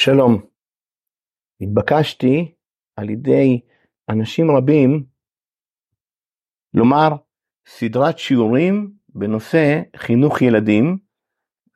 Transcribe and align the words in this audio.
שלום. 0.00 0.42
התבקשתי 1.60 2.54
על 2.96 3.10
ידי 3.10 3.60
אנשים 4.10 4.50
רבים 4.50 5.04
לומר 6.74 7.08
סדרת 7.66 8.18
שיעורים 8.18 8.92
בנושא 9.08 9.80
חינוך 9.96 10.42
ילדים, 10.42 10.98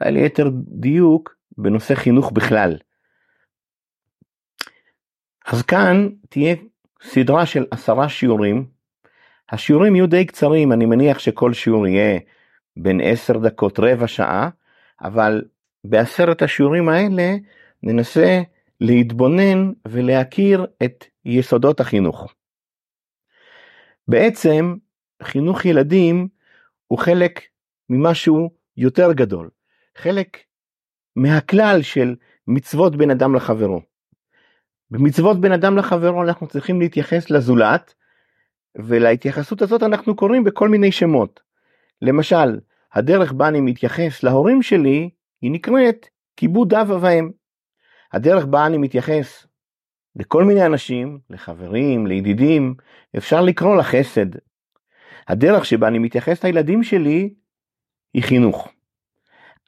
ליתר 0.03 0.48
דיוק 0.80 1.37
בנושא 1.58 1.95
חינוך 1.95 2.32
בכלל. 2.32 2.79
אז 5.46 5.62
כאן 5.62 6.09
תהיה 6.29 6.54
סדרה 7.02 7.46
של 7.46 7.64
עשרה 7.70 8.09
שיעורים. 8.09 8.70
השיעורים 9.50 9.96
יהיו 9.96 10.07
די 10.07 10.27
קצרים, 10.27 10.73
אני 10.73 10.86
מניח 10.86 11.18
שכל 11.18 11.52
שיעור 11.52 11.86
יהיה 11.86 12.20
בין 12.77 13.00
עשר 13.04 13.39
דקות 13.39 13.79
רבע 13.79 14.07
שעה, 14.07 14.50
אבל 15.00 15.45
בעשרת 15.84 16.43
השיעורים 16.43 16.89
האלה 16.89 17.36
ננסה 17.83 18.43
להתבונן 18.80 19.73
ולהכיר 19.88 20.66
את 20.84 21.05
יסודות 21.25 21.80
החינוך. 21.80 22.34
בעצם 24.09 24.75
חינוך 25.23 25.65
ילדים 25.65 26.29
הוא 26.87 26.98
חלק 26.98 27.41
ממשהו 27.91 28.51
יותר 28.77 29.12
גדול, 29.12 29.51
חלק 29.97 30.39
מהכלל 31.16 31.83
של 31.83 32.15
מצוות 32.47 32.97
בין 32.97 33.11
אדם 33.11 33.34
לחברו. 33.34 33.80
במצוות 34.91 35.41
בין 35.41 35.53
אדם 35.53 35.77
לחברו 35.77 36.23
אנחנו 36.23 36.47
צריכים 36.47 36.80
להתייחס 36.80 37.30
לזולת 37.30 37.95
ולהתייחסות 38.77 39.62
הזאת 39.62 39.83
אנחנו 39.83 40.17
קוראים 40.17 40.45
בכל 40.45 40.69
מיני 40.69 40.92
שמות. 40.92 41.41
למשל, 42.03 42.61
הדרך 42.92 43.33
בה 43.33 43.48
אני 43.48 43.61
מתייחס 43.61 44.23
להורים 44.23 44.62
שלי 44.62 45.11
היא 45.42 45.51
נקראת 45.51 46.06
כיבוד 46.37 46.75
אב 46.75 46.91
ואם. 47.01 47.30
הדרך 48.12 48.45
בה 48.45 48.66
אני 48.66 48.79
מתייחס 48.79 49.47
לכל 50.16 50.45
מיני 50.45 50.67
אנשים, 50.67 51.19
לחברים, 51.31 52.06
לידידים, 52.06 52.75
אפשר 53.17 53.41
לקרוא 53.41 53.77
לה 53.77 53.83
חסד. 53.83 54.27
הדרך 55.28 55.64
שבה 55.64 55.89
אני 55.89 55.98
מתייחס 55.98 56.45
לילדים 56.45 56.83
שלי 56.83 57.34
היא 58.14 58.23
חינוך. 58.23 58.69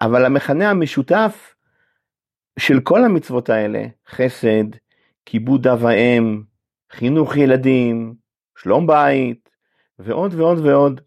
אבל 0.01 0.25
המכנה 0.25 0.71
המשותף 0.71 1.55
של 2.59 2.81
כל 2.81 3.05
המצוות 3.05 3.51
האלה, 3.51 3.87
חסד, 4.09 4.65
כיבוד 5.27 5.67
אב 5.67 5.83
ואם, 5.83 6.43
חינוך 6.93 7.37
ילדים, 7.37 8.15
שלום 8.59 8.87
בית, 8.87 9.51
ועוד 9.99 10.35
ועוד 10.35 10.59
ועוד. 10.59 11.01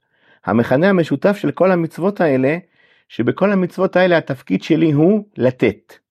המכנה 0.45 0.89
המשותף 0.89 1.37
של 1.37 1.51
כל 1.51 1.71
המצוות 1.71 2.21
האלה, 2.21 2.57
שבכל 3.09 3.51
המצוות 3.51 3.95
האלה 3.95 4.17
התפקיד 4.17 4.63
שלי 4.63 4.91
הוא 4.91 5.29
לתת. 5.37 6.06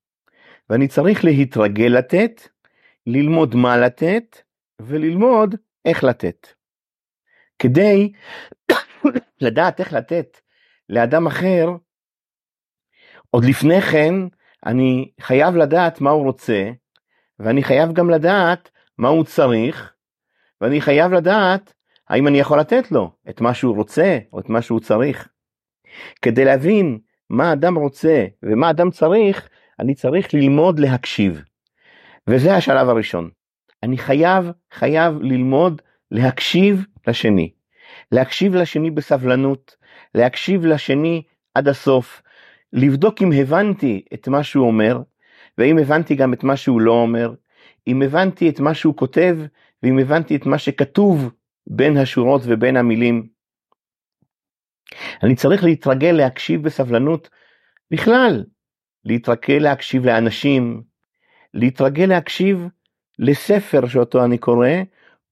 ואני 0.71 0.89
צריך 0.89 1.25
להתרגל 1.25 1.93
לתת, 1.99 2.49
ללמוד 3.07 3.55
מה 3.55 3.77
לתת, 3.77 4.43
וללמוד 4.83 5.55
איך 5.85 6.05
לתת. 6.05 6.47
כדי 7.59 8.13
לדעת 9.41 9.81
איך 9.81 9.93
לתת 9.93 10.41
לאדם 10.89 11.27
אחר, 11.27 11.69
עוד 13.31 13.45
לפני 13.45 13.81
כן 13.81 14.15
אני 14.67 15.11
חייב 15.21 15.57
לדעת 15.57 16.01
מה 16.01 16.11
הוא 16.11 16.25
רוצה, 16.25 16.71
ואני 17.39 17.63
חייב 17.63 17.93
גם 17.93 18.11
לדעת 18.11 18.71
מה 18.99 19.09
הוא 19.09 19.25
צריך, 19.25 19.93
ואני 20.61 20.81
חייב 20.81 21.13
לדעת 21.13 21.75
האם 22.09 22.29
אני 22.29 22.39
יכול 22.39 22.61
לתת 22.61 22.93
לו 22.93 23.11
את 23.29 23.41
מה 23.41 23.55
שהוא 23.55 23.77
רוצה 23.77 24.19
או 24.33 24.41
את 24.41 24.49
מה 24.49 24.63
שהוא 24.63 24.81
צריך. 24.81 25.29
כדי 26.23 26.45
להבין 26.45 26.99
מה 27.31 27.53
אדם 27.53 27.79
רוצה 27.79 28.27
ומה 28.43 28.71
אדם 28.71 28.91
צריך, 28.91 29.49
אני 29.81 29.95
צריך 29.95 30.35
ללמוד 30.35 30.79
להקשיב. 30.79 31.43
וזה 32.29 32.55
השלב 32.55 32.89
הראשון. 32.89 33.31
אני 33.83 33.99
חייב, 33.99 34.51
חייב 34.73 35.15
ללמוד 35.21 35.83
להקשיב 36.11 36.85
לשני. 37.07 37.53
להקשיב 38.13 38.55
לשני 38.55 38.91
בסבלנות, 38.91 39.77
להקשיב 40.15 40.67
לשני 40.67 41.23
עד 41.55 41.69
הסוף, 41.69 42.23
לבדוק 42.73 43.23
אם 43.23 43.33
הבנתי 43.33 44.05
את 44.15 44.29
מה 44.29 44.43
שהוא 44.43 44.67
אומר, 44.67 44.99
ואם 45.59 45.79
הבנתי 45.79 46.15
גם 46.15 46.33
את 46.33 46.45
מה 46.45 46.57
שהוא 46.57 46.81
לא 46.81 46.93
אומר, 46.93 47.35
אם 47.87 48.03
הבנתי 48.03 48.49
את 48.49 48.61
מה 48.61 48.75
שהוא 48.75 48.97
כותב, 48.97 49.39
ואם 49.83 49.99
הבנתי 49.99 50.37
את 50.37 50.47
מה 50.47 50.59
שכתוב 50.59 51.31
בין 51.67 51.97
השורות 51.97 52.43
ובין 52.45 52.77
המילים. 52.77 53.29
אני 55.23 55.35
צריך 55.35 55.65
להתרגל 55.65 56.11
להקשיב 56.13 56.63
בסבלנות 56.63 57.29
בכלל, 57.91 58.45
להתרגל 59.07 59.59
להקשיב 59.61 60.07
לאנשים, 60.07 60.83
להתרגל 61.55 62.05
להקשיב 62.05 62.69
לספר 63.19 63.87
שאותו 63.87 64.25
אני 64.25 64.39
קורא, 64.39 64.69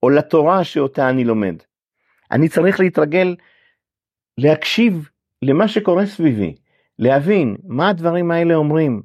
או 0.02 0.10
לתורה 0.10 0.64
שאותה 0.64 1.10
אני 1.10 1.24
לומד. 1.24 1.54
אני 2.30 2.48
צריך 2.48 2.80
להתרגל 2.80 3.36
להקשיב 4.38 5.08
למה 5.42 5.68
שקורה 5.68 6.06
סביבי, 6.06 6.54
להבין 6.98 7.56
מה 7.64 7.88
הדברים 7.88 8.30
האלה 8.30 8.54
אומרים, 8.54 9.02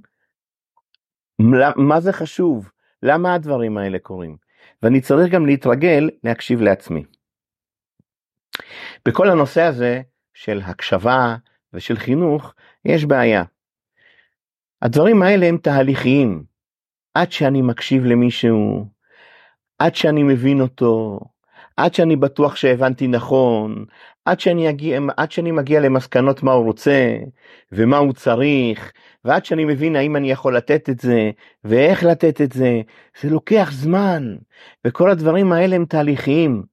מה 1.76 2.00
זה 2.00 2.14
חשוב, 2.14 2.72
למה 3.04 3.34
הדברים 3.34 3.78
האלה 3.78 4.00
קורים, 4.00 4.38
ואני 4.84 5.02
צריך 5.02 5.34
גם 5.34 5.46
להתרגל 5.46 6.10
להקשיב 6.24 6.62
לעצמי. 6.62 7.04
בכל 9.06 9.30
הנושא 9.30 9.62
הזה 9.62 10.02
של 10.34 10.62
הקשבה 10.66 11.36
ושל 11.74 11.98
חינוך 11.98 12.54
יש 12.86 13.06
בעיה. 13.06 13.44
הדברים 14.82 15.22
האלה 15.22 15.46
הם 15.46 15.58
תהליכיים. 15.58 16.44
עד 17.14 17.32
שאני 17.32 17.62
מקשיב 17.62 18.06
למישהו, 18.06 18.86
עד 19.80 19.96
שאני 19.96 20.24
מבין 20.24 20.62
אותו, 20.62 21.20
עד 21.78 21.94
שאני 21.94 22.16
בטוח 22.16 22.56
שהבנתי 22.56 23.08
נכון, 23.08 23.86
עד 24.26 24.40
שאני, 24.40 24.70
אגיע, 24.70 25.00
עד 25.18 25.32
שאני 25.32 25.52
מגיע 25.52 25.80
למסקנות 25.80 26.44
מה 26.44 26.52
הוא 26.52 26.66
רוצה 26.66 27.18
ומה 27.72 27.98
הוא 27.98 28.14
צריך, 28.14 28.92
ועד 29.26 29.46
שאני 29.46 29.66
מבין 29.66 29.96
האם 29.96 30.16
אני 30.16 30.32
יכול 30.32 30.58
לתת 30.58 30.90
את 30.90 31.00
זה 31.00 31.32
ואיך 31.64 32.04
לתת 32.04 32.42
את 32.42 32.52
זה, 32.52 32.82
זה 33.22 33.30
לוקח 33.30 33.70
זמן, 33.72 34.36
וכל 34.86 35.10
הדברים 35.10 35.52
האלה 35.52 35.76
הם 35.76 35.86
תהליכיים. 35.86 36.64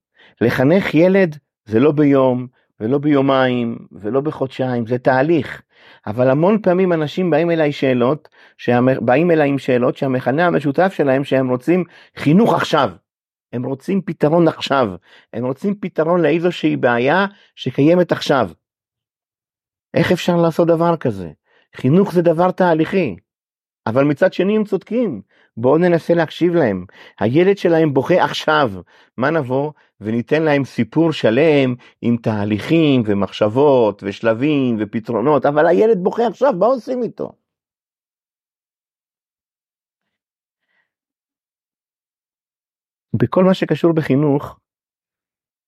לחנך 0.41 0.94
ילד 0.94 1.38
זה 1.65 1.81
לא 1.81 1.93
ביום 1.93 2.47
ולא 2.81 2.99
ביומיים 2.99 3.78
ולא 3.93 4.21
בחודשיים, 4.21 4.87
זה 4.87 4.99
תהליך. 4.99 5.62
אבל 6.07 6.31
המון 6.31 6.63
פעמים 6.63 6.93
אנשים 6.93 7.31
באים 7.31 7.51
אליי 7.51 7.73
שאלות, 7.73 8.29
באים 9.01 9.31
אליי 9.31 9.49
עם 9.49 9.59
שאלות 9.59 9.97
שהמכנה 9.97 10.47
המשותף 10.47 10.93
שלהם 10.97 11.25
שהם 11.25 11.49
רוצים 11.49 11.85
חינוך 12.17 12.55
עכשיו. 12.55 12.91
הם 13.53 13.63
רוצים 13.63 14.03
פתרון 14.03 14.49
עכשיו, 14.49 14.89
הם 15.33 15.45
רוצים 15.45 15.75
פתרון 15.81 16.23
לאיזושהי 16.23 16.77
בעיה 16.77 17.27
שקיימת 17.57 18.13
עכשיו. 18.13 18.51
איך 19.95 20.13
אפשר 20.13 20.37
לעשות 20.37 20.69
דבר 20.69 20.97
כזה? 20.97 21.31
חינוך 21.77 22.13
זה 22.13 22.23
דבר 22.23 22.51
תהליכי. 22.51 23.17
אבל 23.87 24.05
מצד 24.05 24.33
שני 24.33 24.57
הם 24.57 24.65
צודקים, 24.65 25.23
בואו 25.57 25.79
ננסה 25.79 26.15
להקשיב 26.15 26.55
להם. 26.55 26.85
הילד 27.21 27.59
שלהם 27.59 27.95
בוכה 27.95 28.25
עכשיו, 28.25 28.71
מה 29.17 29.31
נבוא 29.31 29.73
וניתן 30.01 30.43
להם 30.43 30.65
סיפור 30.65 31.13
שלם 31.13 31.75
עם 32.03 32.17
תהליכים 32.17 33.03
ומחשבות 33.07 34.03
ושלבים 34.07 34.77
ופתרונות, 34.81 35.47
אבל 35.47 35.67
הילד 35.67 35.99
בוכה 36.03 36.27
עכשיו, 36.27 36.53
מה 36.53 36.67
עושים 36.67 37.03
איתו? 37.03 37.33
בכל 43.15 43.45
מה 43.45 43.55
שקשור 43.55 43.93
בחינוך, 43.93 44.59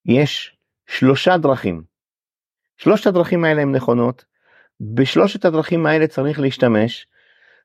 יש 0.05 0.57
שלושה 0.87 1.37
דרכים. 1.37 1.83
שלושת 2.77 3.07
הדרכים 3.07 3.43
האלה 3.43 3.61
הן 3.61 3.75
נכונות, 3.75 4.25
בשלושת 4.81 5.45
הדרכים 5.45 5.85
האלה 5.85 6.07
צריך 6.07 6.39
להשתמש, 6.39 7.07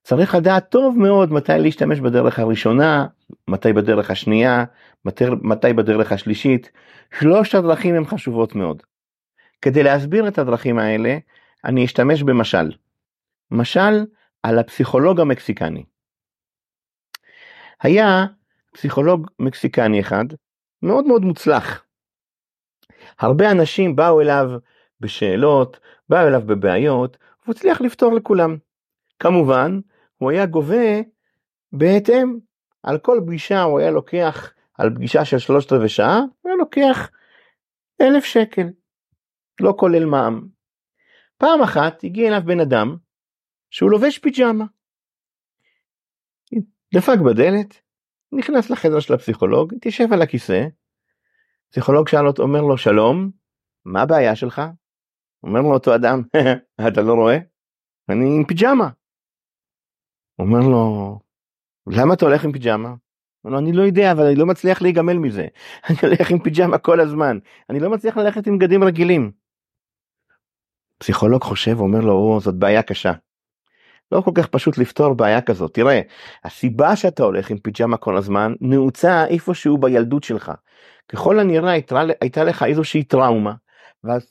צריך 0.04 0.34
לדעת 0.34 0.70
טוב 0.70 0.98
מאוד 0.98 1.32
מתי 1.32 1.52
להשתמש 1.58 2.00
בדרך 2.00 2.38
הראשונה, 2.38 3.06
מתי 3.48 3.72
בדרך 3.72 4.10
השנייה, 4.10 4.64
מתי, 5.04 5.24
מתי 5.42 5.72
בדרך 5.72 6.12
השלישית. 6.12 6.70
שלושת 7.18 7.54
הדרכים 7.54 7.94
הן 7.94 8.04
חשובות 8.04 8.54
מאוד. 8.54 8.82
כדי 9.62 9.82
להסביר 9.82 10.28
את 10.28 10.38
הדרכים 10.38 10.78
האלה, 10.78 11.18
אני 11.64 11.84
אשתמש 11.84 12.22
במשל. 12.22 12.72
משל 13.50 14.04
על 14.42 14.58
הפסיכולוג 14.58 15.20
המקסיקני. 15.20 15.84
היה 17.82 18.26
פסיכולוג 18.72 19.30
מקסיקני 19.38 20.00
אחד, 20.00 20.24
מאוד 20.82 21.06
מאוד 21.06 21.22
מוצלח. 21.22 21.84
הרבה 23.18 23.50
אנשים 23.50 23.96
באו 23.96 24.20
אליו 24.20 24.50
בשאלות, 25.00 25.80
באו 26.08 26.28
אליו 26.28 26.42
בבעיות, 26.46 27.16
והוא 27.42 27.54
הצליח 27.54 27.80
לפתור 27.80 28.12
לכולם. 28.12 28.56
כמובן, 29.18 29.80
הוא 30.24 30.30
היה 30.30 30.46
גובה 30.46 31.00
בהתאם. 31.72 32.38
על 32.82 32.98
כל 32.98 33.20
פגישה 33.26 33.62
הוא 33.62 33.80
היה 33.80 33.90
לוקח, 33.90 34.52
על 34.74 34.94
פגישה 34.94 35.24
של 35.24 35.38
שלושת 35.38 35.72
רבעי 35.72 35.88
שעה, 35.88 36.18
הוא 36.18 36.50
היה 36.50 36.56
לוקח 36.56 37.10
אלף 38.00 38.24
שקל, 38.24 38.66
לא 39.60 39.74
כולל 39.78 40.04
מע"מ. 40.04 40.48
פעם 41.38 41.62
אחת 41.62 42.04
הגיע 42.04 42.28
אליו 42.28 42.40
בן 42.44 42.60
אדם 42.60 42.96
שהוא 43.70 43.90
לובש 43.90 44.18
פיג'מה. 44.18 44.64
דפק 46.94 47.18
בדלת, 47.26 47.80
נכנס 48.32 48.70
לחדר 48.70 49.00
של 49.00 49.14
הפסיכולוג, 49.14 49.74
התיישב 49.74 50.12
על 50.12 50.22
הכיסא, 50.22 50.66
פסיכולוג 51.70 52.08
שאל 52.08 52.26
אותו, 52.26 52.42
אומר 52.42 52.60
לו, 52.60 52.78
שלום, 52.78 53.30
מה 53.84 54.02
הבעיה 54.02 54.36
שלך? 54.36 54.62
אומר 55.42 55.60
לו 55.60 55.74
אותו 55.74 55.94
אדם, 55.94 56.22
אתה 56.88 57.02
לא 57.02 57.14
רואה? 57.14 57.38
אני 58.08 58.36
עם 58.36 58.44
פיג'מה. 58.44 58.88
אומר 60.38 60.60
לו, 60.60 61.18
למה 61.86 62.14
אתה 62.14 62.24
הולך 62.24 62.44
עם 62.44 62.52
פיג'מה? 62.52 62.94
אומר 63.44 63.56
לו, 63.56 63.58
אני 63.58 63.72
לא 63.72 63.82
יודע, 63.82 64.12
אבל 64.12 64.26
אני 64.26 64.34
לא 64.34 64.46
מצליח 64.46 64.82
להיגמל 64.82 65.18
מזה. 65.18 65.46
אני 65.88 65.96
הולך 66.02 66.30
עם 66.30 66.38
פיג'מה 66.38 66.78
כל 66.78 67.00
הזמן, 67.00 67.38
אני 67.70 67.80
לא 67.80 67.90
מצליח 67.90 68.16
ללכת 68.16 68.46
עם 68.46 68.58
בגדים 68.58 68.84
רגילים. 68.84 69.32
פסיכולוג 70.98 71.42
חושב, 71.42 71.80
אומר 71.80 72.00
לו, 72.00 72.12
או, 72.12 72.40
זאת 72.40 72.54
בעיה 72.54 72.82
קשה. 72.82 73.12
לא 74.12 74.20
כל 74.20 74.30
כך 74.34 74.46
פשוט 74.46 74.78
לפתור 74.78 75.14
בעיה 75.14 75.40
כזאת. 75.40 75.74
תראה, 75.74 76.00
הסיבה 76.44 76.96
שאתה 76.96 77.22
הולך 77.22 77.50
עם 77.50 77.58
פיג'מה 77.58 77.96
כל 77.96 78.16
הזמן 78.16 78.54
נעוצה 78.60 79.26
איפשהו 79.26 79.78
בילדות 79.78 80.24
שלך. 80.24 80.52
ככל 81.08 81.38
הנראה 81.38 81.70
הייתה, 81.70 82.02
הייתה 82.20 82.44
לך 82.44 82.62
איזושהי 82.62 83.04
טראומה, 83.04 83.54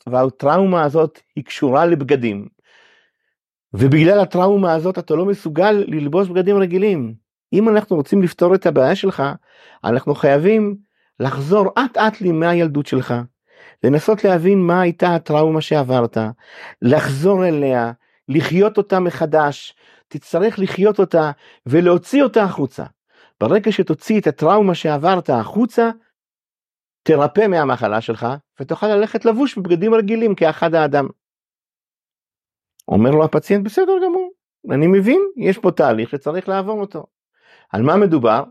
והטראומה 0.06 0.82
הזאת 0.82 1.20
היא 1.36 1.44
קשורה 1.44 1.86
לבגדים. 1.86 2.48
ובגלל 3.74 4.20
הטראומה 4.20 4.72
הזאת 4.72 4.98
אתה 4.98 5.14
לא 5.14 5.24
מסוגל 5.24 5.84
ללבוש 5.86 6.28
בגדים 6.28 6.56
רגילים. 6.56 7.14
אם 7.52 7.68
אנחנו 7.68 7.96
רוצים 7.96 8.22
לפתור 8.22 8.54
את 8.54 8.66
הבעיה 8.66 8.96
שלך, 8.96 9.22
אנחנו 9.84 10.14
חייבים 10.14 10.76
לחזור 11.20 11.72
אט 11.78 11.96
אט 11.96 12.20
לימי 12.20 12.46
הילדות 12.46 12.86
שלך, 12.86 13.14
לנסות 13.84 14.24
להבין 14.24 14.58
מה 14.58 14.80
הייתה 14.80 15.14
הטראומה 15.14 15.60
שעברת, 15.60 16.18
לחזור 16.82 17.46
אליה, 17.46 17.92
לחיות 18.28 18.78
אותה 18.78 19.00
מחדש, 19.00 19.74
תצטרך 20.08 20.58
לחיות 20.58 20.98
אותה 20.98 21.30
ולהוציא 21.66 22.22
אותה 22.22 22.42
החוצה. 22.42 22.84
ברגע 23.40 23.72
שתוציא 23.72 24.20
את 24.20 24.26
הטראומה 24.26 24.74
שעברת 24.74 25.30
החוצה, 25.30 25.90
תרפא 27.02 27.46
מהמחלה 27.46 28.00
שלך 28.00 28.26
ותוכל 28.60 28.86
ללכת 28.86 29.24
לבוש 29.24 29.58
בבגדים 29.58 29.94
רגילים 29.94 30.34
כאחד 30.34 30.74
האדם. 30.74 31.08
אומר 32.88 33.10
לו 33.10 33.24
הפציינט 33.24 33.64
בסדר 33.64 33.92
גמור, 34.04 34.32
אני 34.70 34.86
מבין, 34.86 35.20
יש 35.36 35.58
פה 35.58 35.70
תהליך 35.70 36.10
שצריך 36.10 36.48
לעבור 36.48 36.80
אותו. 36.80 37.06
על 37.70 37.82
מה 37.82 37.96
מדובר? 37.96 38.44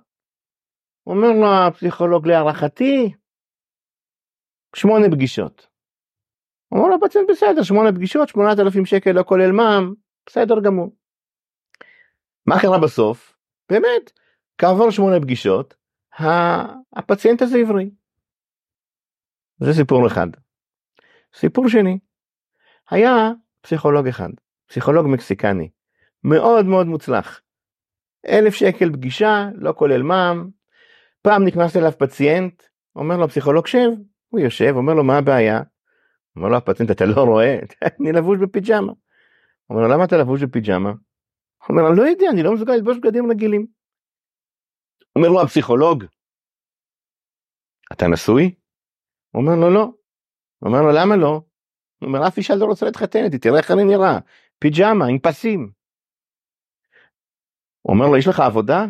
אומר 1.08 1.28
לו 1.28 1.48
הפסיכולוג 1.68 2.28
להערכתי, 2.28 3.14
שמונה 4.76 5.06
פגישות. 5.12 5.68
אומר 6.72 6.88
לו 6.88 6.96
הפציינט 6.96 7.30
בסדר, 7.30 7.64
שמונה 7.64 7.92
פגישות, 7.92 8.30
שמונת 8.30 8.60
אלפים 8.60 8.86
שקל 8.86 9.12
לא 9.12 9.24
כולל 9.24 9.52
מע"מ, 9.52 9.94
בסדר 10.26 10.60
גמור. 10.60 10.96
מה 12.46 12.56
קרה 12.62 12.80
בסוף? 12.80 13.38
באמת, 13.70 14.12
כעבור 14.58 14.92
שמונה 14.92 15.20
פגישות, 15.20 15.76
הפציינט 16.94 17.42
הזה 17.42 17.58
עברי. 17.58 17.92
זה 19.60 19.74
סיפור 19.74 20.08
אחד. 20.08 20.28
סיפור 21.36 21.70
שני, 21.70 22.00
היה 22.90 23.32
פסיכולוג 23.64 24.08
אחד, 24.08 24.30
פסיכולוג 24.68 25.08
מקסיקני, 25.08 25.70
מאוד 26.24 26.66
מאוד 26.66 26.88
מוצלח. 26.88 27.42
אלף 28.28 28.54
שקל 28.54 28.94
פגישה, 28.94 29.46
לא 29.56 29.74
כולל 29.78 30.02
מע"מ, 30.02 30.50
פעם 31.22 31.46
נכנס 31.46 31.78
אליו 31.78 31.92
פציינט, 31.98 32.64
אומר 32.96 33.18
לו 33.18 33.28
פסיכולוג 33.28 33.68
שב, 33.68 33.90
הוא 34.30 34.40
יושב, 34.40 34.74
אומר 34.76 34.94
לו 34.94 35.04
מה 35.04 35.18
הבעיה? 35.18 35.62
אומר 36.36 36.48
לו 36.50 36.58
הפציינט 36.58 36.92
אתה 36.92 37.06
לא 37.06 37.22
רואה? 37.22 37.60
אני 38.00 38.12
לבוש 38.12 38.40
בפיג'מה. 38.40 38.94
אומר 39.70 39.82
לו 39.82 39.88
למה 39.88 40.04
אתה 40.04 40.18
לבוש 40.18 40.44
בפיג'מה? 40.44 40.92
אומר 41.70 41.82
לו 41.82 41.94
לא 41.96 42.02
יודע, 42.02 42.26
אני 42.34 42.44
לא 42.44 42.54
מסוגל 42.54 42.74
ללבוש 42.74 42.98
בגדים 42.98 43.32
רגילים. 43.32 43.66
אומר 45.16 45.30
לו 45.30 45.42
הפסיכולוג, 45.42 46.04
אתה 47.92 48.08
נשוי? 48.08 48.56
אומר 49.34 49.56
לו 49.56 49.74
לא. 49.74 49.92
אומר 50.62 50.82
לו 50.82 50.92
למה 50.92 51.16
לא? 51.16 51.42
הוא 52.04 52.08
אומר 52.08 52.28
אף 52.28 52.38
אישה 52.38 52.56
לא 52.56 52.66
רוצה 52.66 52.86
להתחתן 52.86 53.24
איתי 53.24 53.38
תראה 53.38 53.58
איך 53.58 53.72
אני 53.72 53.84
נראה 53.84 54.20
פיג'מה 54.60 55.06
עם 55.06 55.20
פסים. 55.20 55.72
הוא 57.82 57.94
אומר 57.94 58.08
לו 58.08 58.18
יש 58.18 58.28
לך 58.28 58.40
עבודה? 58.40 58.86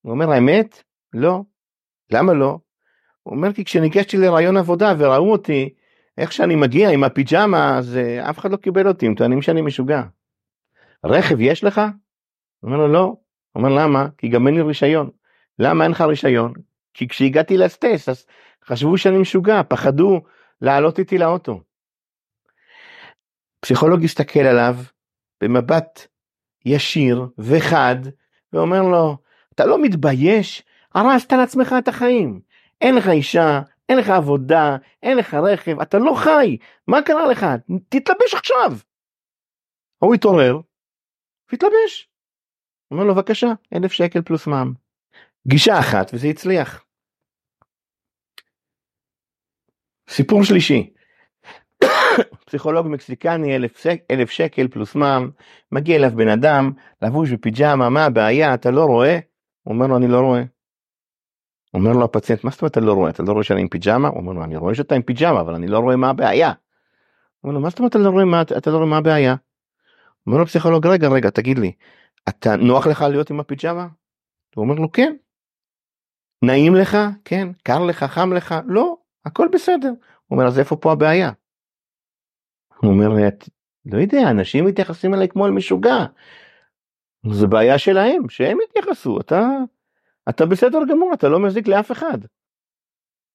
הוא 0.00 0.12
אומר 0.12 0.32
האמת 0.32 0.82
לא. 1.12 1.42
למה 2.10 2.32
לא? 2.32 2.58
הוא 3.22 3.36
אומר 3.36 3.52
כי 3.52 3.64
כשניגשתי 3.64 4.16
לרעיון 4.16 4.56
עבודה 4.56 4.94
וראו 4.98 5.32
אותי 5.32 5.74
איך 6.18 6.32
שאני 6.32 6.56
מגיע 6.56 6.90
עם 6.90 7.04
הפיג'מה 7.04 7.78
אז 7.78 7.98
אף 8.30 8.38
אחד 8.38 8.50
לא 8.50 8.56
קיבל 8.56 8.88
אותי 8.88 9.06
הם 9.06 9.14
טוענים 9.14 9.42
שאני 9.42 9.62
משוגע. 9.62 10.02
רכב 11.04 11.40
יש 11.40 11.64
לך? 11.64 11.78
הוא 11.78 12.70
אומר 12.70 12.76
לו 12.76 12.92
לא. 12.92 13.00
הוא 13.00 13.16
אומר 13.54 13.68
למה? 13.68 14.06
כי 14.18 14.28
גם 14.28 14.46
אין 14.46 14.54
לי 14.54 14.62
רישיון. 14.62 15.10
למה 15.58 15.84
אין 15.84 15.92
לך 15.92 16.00
רישיון? 16.00 16.52
כי 16.94 17.08
כשהגעתי 17.08 17.56
לסטייס 17.56 18.08
אז 18.08 18.26
חשבו 18.64 18.98
שאני 18.98 19.18
משוגע, 19.18 19.60
פחדו 19.68 20.20
לעלות 20.60 20.98
איתי 20.98 21.18
לאוטו. 21.18 21.60
פסיכולוג 23.60 24.04
הסתכל 24.04 24.40
עליו 24.40 24.74
במבט 25.40 26.06
ישיר 26.64 27.26
וחד 27.38 27.96
ואומר 28.52 28.82
לו, 28.82 29.16
אתה 29.54 29.66
לא 29.66 29.82
מתבייש? 29.82 30.62
הרסת 30.94 31.32
לעצמך 31.32 31.74
את 31.78 31.88
החיים. 31.88 32.40
אין 32.80 32.94
לך 32.94 33.08
אישה, 33.08 33.60
אין 33.88 33.98
לך 33.98 34.08
עבודה, 34.08 34.76
אין 35.02 35.18
לך 35.18 35.34
רכב, 35.34 35.80
אתה 35.80 35.98
לא 35.98 36.14
חי, 36.24 36.56
מה 36.86 37.02
קרה 37.02 37.26
לך? 37.26 37.46
תתלבש 37.88 38.34
עכשיו. 38.34 38.78
הוא 39.98 40.14
התעורר 40.14 40.60
והתלבש. 41.50 42.08
אומר 42.90 43.04
לו 43.04 43.14
בבקשה, 43.14 43.46
אלף 43.74 43.92
שקל 43.92 44.22
פלוס 44.22 44.46
מע"מ. 44.46 44.72
גישה 45.48 45.78
אחת 45.78 46.10
וזה 46.14 46.26
הצליח. 46.26 46.84
סיפור 50.08 50.44
שלישי, 50.44 50.90
פסיכולוג 52.46 52.86
מקסיקני 52.88 53.56
אלף, 53.56 53.86
אלף 54.10 54.30
שקל 54.30 54.68
פלוס 54.68 54.94
מע"מ, 54.94 55.30
מגיע 55.72 55.96
אליו 55.96 56.10
בן 56.10 56.28
אדם, 56.28 56.72
לבוש 57.02 57.30
בפיג'מה, 57.32 57.88
מה 57.88 58.04
הבעיה, 58.04 58.54
אתה 58.54 58.70
לא 58.70 58.84
רואה? 58.84 59.18
הוא 59.62 59.74
אומר 59.74 59.86
לו, 59.86 59.96
אני 59.96 60.08
לא 60.08 60.20
רואה. 60.20 60.42
אומר 61.74 61.92
לו 61.92 62.04
הפציינט, 62.04 62.44
מה 62.44 62.50
זאת 62.50 62.62
אומרת 62.62 62.72
אתה 62.72 62.80
לא 62.80 62.92
רואה? 62.92 63.10
אתה 63.10 63.22
לא 63.22 63.32
רואה 63.32 63.44
שאני 63.44 63.60
עם 63.60 63.68
פיג'מה? 63.68 64.08
הוא 64.08 64.18
אומר 64.18 64.32
לו, 64.32 64.44
אני 64.44 64.56
רואה 64.56 64.74
שאתה 64.74 64.94
עם 64.94 65.02
פיג'מה, 65.02 65.40
אבל 65.40 65.54
אני 65.54 65.66
לא 65.66 65.78
רואה 65.78 65.96
מה 65.96 66.10
הבעיה. 66.10 66.48
הוא 66.48 66.54
אומר 67.42 67.54
לו, 67.54 67.60
מה 67.60 67.70
זאת 67.70 67.78
אומרת 67.78 67.90
אתה 67.90 67.98
לא 67.98 68.10
רואה 68.10 68.24
מה, 68.24 68.42
אתה 68.42 68.70
לא 68.70 68.76
רואה 68.76 68.88
מה 68.88 68.96
הבעיה? 68.96 69.34
אומר 70.26 70.38
לו 70.38 70.46
פסיכולוג, 70.46 70.86
רגע, 70.86 71.08
רגע, 71.08 71.30
תגיד 71.30 71.58
לי, 71.58 71.72
אתה 72.28 72.56
נוח 72.56 72.86
לך 72.86 73.02
להיות 73.02 73.30
עם 73.30 73.40
הפיג'מה? 73.40 73.86
הוא 74.54 74.64
אומר 74.64 74.74
לו, 74.74 74.92
כן. 74.92 75.16
נעים 76.42 76.74
לך? 76.74 76.98
כן. 77.24 77.48
קר 77.62 77.84
לך? 77.84 78.04
חם 78.04 78.32
לך? 78.32 78.54
לא. 78.66 78.96
הכל 79.24 79.48
בסדר. 79.52 79.88
הוא 79.88 80.36
אומר 80.36 80.46
אז 80.46 80.58
איפה 80.58 80.76
פה 80.76 80.92
הבעיה? 80.92 81.30
הוא 82.82 82.90
אומר 82.90 83.08
לא 83.86 83.98
יודע 83.98 84.30
אנשים 84.30 84.64
מתייחסים 84.64 85.14
אליי 85.14 85.28
כמו 85.28 85.46
אל 85.46 85.50
משוגע. 85.50 86.04
זה 87.32 87.46
בעיה 87.46 87.78
שלהם 87.78 88.28
שהם 88.28 88.58
יתייחסו 88.68 89.20
אתה 89.20 89.48
אתה 90.28 90.46
בסדר 90.46 90.78
גמור 90.88 91.10
אתה 91.14 91.28
לא 91.28 91.40
מזיק 91.40 91.68
לאף 91.68 91.92
אחד. 91.92 92.18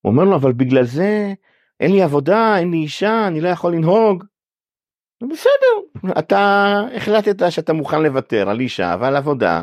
הוא 0.01 0.11
אומר 0.11 0.23
לו 0.23 0.35
אבל 0.35 0.53
בגלל 0.53 0.83
זה 0.83 1.33
אין 1.79 1.91
לי 1.91 2.01
עבודה 2.01 2.57
אין 2.57 2.71
לי 2.71 2.77
אישה 2.77 3.27
אני 3.27 3.41
לא 3.41 3.49
יכול 3.49 3.73
לנהוג. 3.73 4.23
בסדר 5.31 6.09
אתה 6.19 6.81
החלטת 6.95 7.51
שאתה 7.51 7.73
מוכן 7.73 8.03
לוותר 8.03 8.49
על 8.49 8.59
אישה 8.59 8.95
ועל 8.99 9.15
עבודה 9.15 9.61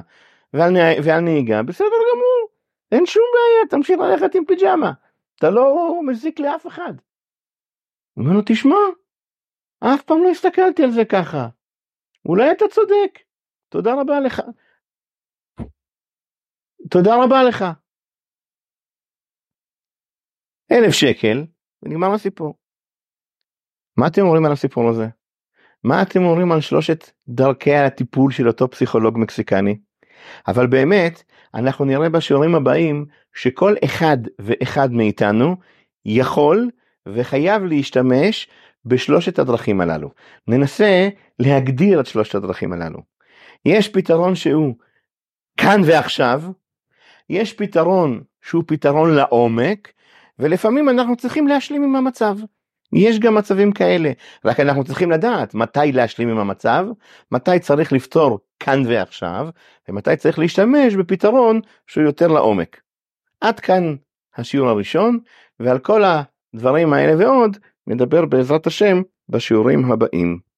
ועל, 0.52 0.76
ועל 1.04 1.20
נהיגה 1.20 1.62
בסדר 1.62 1.86
גמור 1.86 2.48
אין 2.92 3.06
שום 3.06 3.24
בעיה 3.32 3.68
תמשיך 3.70 3.98
ללכת 3.98 4.34
עם 4.34 4.44
פיג'מה. 4.44 4.92
אתה 5.38 5.50
לא 5.50 6.00
מזיק 6.06 6.40
לאף 6.40 6.66
אחד. 6.66 6.92
הוא 8.14 8.24
אומר 8.24 8.36
לו, 8.36 8.42
תשמע, 8.46 8.76
אף 9.80 10.02
פעם 10.02 10.22
לא 10.22 10.30
הסתכלתי 10.30 10.82
על 10.82 10.90
זה 10.90 11.04
ככה. 11.04 11.48
אולי 12.24 12.52
אתה 12.52 12.64
צודק. 12.70 13.18
תודה 13.68 13.90
רבה 14.00 14.20
לך. 14.20 14.42
תודה 16.90 17.24
רבה 17.24 17.42
לך. 17.48 17.64
אלף 20.72 20.94
שקל, 20.94 21.44
ונגמר 21.82 22.14
הסיפור. 22.14 22.54
מה 23.96 24.06
אתם 24.06 24.22
אומרים 24.22 24.44
על 24.44 24.52
הסיפור 24.52 24.88
הזה? 24.88 25.06
מה 25.84 26.02
אתם 26.02 26.22
אומרים 26.22 26.52
על 26.52 26.60
שלושת 26.60 27.10
דרכי 27.28 27.74
הטיפול 27.74 28.32
של 28.32 28.48
אותו 28.48 28.70
פסיכולוג 28.70 29.18
מקסיקני? 29.18 29.78
אבל 30.48 30.66
באמת, 30.66 31.22
אנחנו 31.54 31.84
נראה 31.84 32.08
בשיעורים 32.08 32.54
הבאים 32.54 33.06
שכל 33.34 33.74
אחד 33.84 34.18
ואחד 34.38 34.92
מאיתנו 34.92 35.56
יכול 36.04 36.70
וחייב 37.08 37.62
להשתמש 37.64 38.48
בשלושת 38.84 39.38
הדרכים 39.38 39.80
הללו. 39.80 40.10
ננסה 40.48 41.08
להגדיר 41.38 42.00
את 42.00 42.06
שלושת 42.06 42.34
הדרכים 42.34 42.72
הללו. 42.72 42.98
יש 43.64 43.88
פתרון 43.88 44.34
שהוא 44.34 44.74
כאן 45.56 45.80
ועכשיו, 45.86 46.42
יש 47.30 47.52
פתרון 47.52 48.22
שהוא 48.42 48.64
פתרון 48.66 49.14
לעומק, 49.14 49.92
ולפעמים 50.38 50.88
אנחנו 50.88 51.16
צריכים 51.16 51.48
להשלים 51.48 51.82
עם 51.82 51.96
המצב. 51.96 52.36
יש 52.92 53.18
גם 53.18 53.34
מצבים 53.34 53.72
כאלה, 53.72 54.12
רק 54.44 54.60
אנחנו 54.60 54.84
צריכים 54.84 55.10
לדעת 55.10 55.54
מתי 55.54 55.92
להשלים 55.92 56.28
עם 56.28 56.38
המצב, 56.38 56.86
מתי 57.32 57.58
צריך 57.58 57.92
לפתור 57.92 58.38
כאן 58.60 58.82
ועכשיו, 58.86 59.48
ומתי 59.88 60.16
צריך 60.16 60.38
להשתמש 60.38 60.94
בפתרון 60.94 61.60
שהוא 61.86 62.04
יותר 62.04 62.28
לעומק. 62.28 62.80
עד 63.40 63.60
כאן 63.60 63.94
השיעור 64.36 64.68
הראשון, 64.68 65.18
ועל 65.60 65.78
כל 65.78 66.02
הדברים 66.04 66.92
האלה 66.92 67.24
ועוד 67.24 67.56
נדבר 67.90 68.24
בעזרת 68.24 68.66
השם 68.66 69.02
בשיעורים 69.28 69.92
הבאים. 69.92 70.49